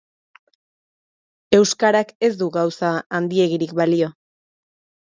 Euskarak 1.59 2.09
ez 2.29 2.33
du 2.41 2.49
gauza 2.59 2.91
handiegirik 3.21 3.79
balio. 3.83 4.15